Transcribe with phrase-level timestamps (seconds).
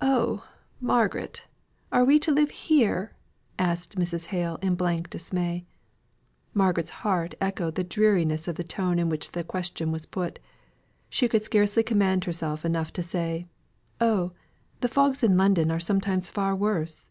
[0.00, 0.48] "Oh,
[0.80, 1.46] Margaret!
[1.92, 3.14] are we to live here?"
[3.58, 4.28] asked Mrs.
[4.32, 5.66] Hale in blank dismay.
[6.54, 10.38] Margaret's heart echoed the dreariness of the tone in which this question was put.
[11.10, 13.46] She could scarcely command herself enough to say,
[14.00, 14.32] "Oh,
[14.80, 17.10] the fogs in London are sometimes far worse!"